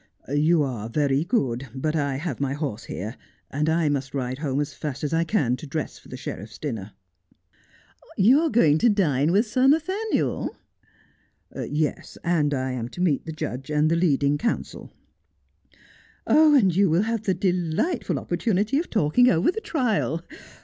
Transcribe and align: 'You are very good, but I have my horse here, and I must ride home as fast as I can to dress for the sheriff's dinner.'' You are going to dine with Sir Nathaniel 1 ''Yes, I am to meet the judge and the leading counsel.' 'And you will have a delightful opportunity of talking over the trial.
'You 0.29 0.63
are 0.63 0.89
very 0.89 1.23
good, 1.23 1.67
but 1.75 1.95
I 1.95 2.15
have 2.15 2.39
my 2.39 2.53
horse 2.53 2.85
here, 2.85 3.17
and 3.51 3.69
I 3.69 3.87
must 3.87 4.15
ride 4.15 4.39
home 4.39 4.59
as 4.59 4.73
fast 4.73 5.03
as 5.03 5.13
I 5.13 5.23
can 5.23 5.55
to 5.57 5.67
dress 5.67 5.99
for 5.99 6.07
the 6.07 6.17
sheriff's 6.17 6.57
dinner.'' 6.57 6.93
You 8.27 8.39
are 8.39 8.49
going 8.49 8.79
to 8.79 8.89
dine 8.89 9.31
with 9.31 9.45
Sir 9.45 9.67
Nathaniel 9.67 10.55
1 11.49 11.69
''Yes, 11.75 12.17
I 12.23 12.31
am 12.71 12.89
to 12.89 12.99
meet 12.99 13.27
the 13.27 13.31
judge 13.31 13.69
and 13.69 13.91
the 13.91 13.95
leading 13.95 14.39
counsel.' 14.39 14.91
'And 16.25 16.75
you 16.75 16.89
will 16.89 17.03
have 17.03 17.27
a 17.27 17.35
delightful 17.35 18.17
opportunity 18.17 18.79
of 18.79 18.89
talking 18.89 19.29
over 19.29 19.51
the 19.51 19.61
trial. 19.61 20.23